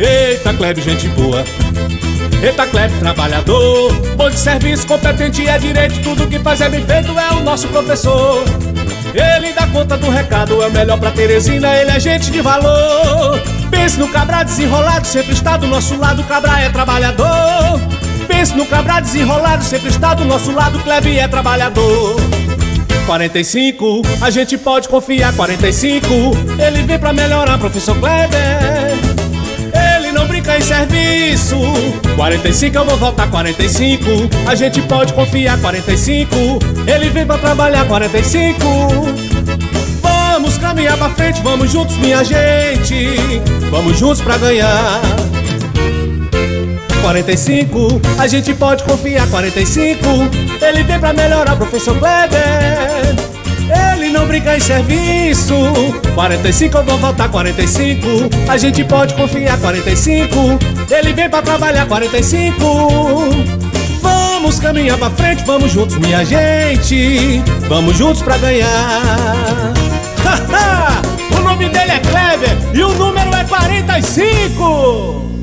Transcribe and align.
Eita, 0.00 0.52
Kleber, 0.52 0.82
gente 0.82 1.06
boa. 1.10 1.44
Eita, 2.42 2.66
Kleber, 2.66 2.98
trabalhador. 2.98 3.92
Bom 4.16 4.28
de 4.28 4.36
serviço, 4.36 4.84
competente 4.88 5.48
é 5.48 5.58
direito. 5.58 6.00
Tudo 6.02 6.26
que 6.26 6.40
faz 6.40 6.60
é 6.60 6.68
bem 6.68 6.84
feito, 6.84 7.16
é 7.16 7.30
o 7.34 7.40
nosso 7.44 7.68
professor. 7.68 8.42
Ele 9.14 9.52
dá 9.52 9.68
conta 9.68 9.96
do 9.96 10.10
recado, 10.10 10.60
é 10.60 10.66
o 10.66 10.72
melhor 10.72 10.98
pra 10.98 11.12
Teresina, 11.12 11.72
ele 11.76 11.92
é 11.92 12.00
gente 12.00 12.32
de 12.32 12.40
valor. 12.40 13.40
Pense 13.70 13.96
no 13.96 14.08
cabra 14.08 14.42
desenrolado, 14.42 15.06
sempre 15.06 15.34
está 15.34 15.56
do 15.56 15.68
nosso 15.68 15.96
lado, 15.96 16.24
cabra 16.24 16.62
é 16.62 16.68
trabalhador. 16.68 17.80
Pense 18.26 18.56
no 18.56 18.66
cabra 18.66 18.98
desenrolado, 18.98 19.62
sempre 19.62 19.90
está 19.90 20.14
do 20.14 20.24
nosso 20.24 20.50
lado, 20.50 20.80
Kleber 20.80 21.16
é 21.16 21.28
trabalhador. 21.28 22.39
45, 23.00 24.02
a 24.20 24.30
gente 24.30 24.56
pode 24.58 24.88
confiar, 24.88 25.34
45. 25.34 26.06
Ele 26.58 26.82
vem 26.82 26.98
pra 26.98 27.12
melhorar, 27.12 27.58
professor 27.58 27.96
Kleber. 27.98 29.20
Não 30.20 30.28
brinca 30.28 30.54
em 30.58 30.60
serviço. 30.60 31.56
45 32.14 32.76
eu 32.76 32.84
vou 32.84 32.96
voltar 32.98 33.30
45 33.30 34.06
A 34.46 34.54
gente 34.54 34.82
pode 34.82 35.14
confiar 35.14 35.58
45 35.58 36.36
Ele 36.86 37.08
vem 37.08 37.24
pra 37.24 37.38
trabalhar 37.38 37.86
45 37.86 38.60
Vamos 40.02 40.58
caminhar 40.58 40.98
pra 40.98 41.08
frente, 41.08 41.40
vamos 41.40 41.70
juntos 41.70 41.96
minha 41.96 42.22
gente. 42.22 43.40
Vamos 43.70 43.98
juntos 43.98 44.20
pra 44.20 44.36
ganhar 44.36 45.00
45, 47.10 48.00
a 48.20 48.28
gente 48.28 48.54
pode 48.54 48.84
confiar 48.84 49.28
45 49.28 50.06
Ele 50.62 50.84
vem 50.84 51.00
pra 51.00 51.12
melhorar, 51.12 51.56
professor 51.56 51.98
Kleber. 51.98 52.38
Não 54.12 54.26
brinca 54.26 54.56
em 54.56 54.60
serviço. 54.60 55.54
45 56.14 56.78
eu 56.78 56.84
vou 56.84 56.98
voltar 56.98 57.28
45 57.28 58.06
A 58.48 58.56
gente 58.56 58.84
pode 58.84 59.14
confiar 59.14 59.58
45 59.58 60.36
Ele 60.90 61.12
vem 61.12 61.28
pra 61.28 61.42
trabalhar 61.42 61.84
45 61.86 62.64
Vamos 64.00 64.60
caminhar 64.60 64.96
pra 64.96 65.10
frente, 65.10 65.42
vamos 65.44 65.72
juntos 65.72 65.96
minha 65.96 66.24
gente. 66.24 67.42
Vamos 67.68 67.96
juntos 67.96 68.22
pra 68.22 68.38
ganhar. 68.38 68.66
O 71.36 71.40
nome 71.42 71.68
dele 71.70 71.92
é 71.92 71.98
Kleber 71.98 72.56
e 72.74 72.82
o 72.82 72.92
número 72.94 73.34
é 73.34 73.44
45 73.44 75.39